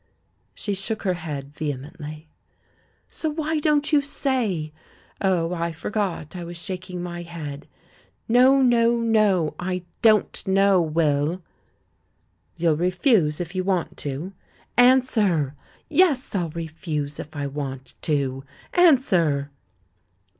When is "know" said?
10.47-10.81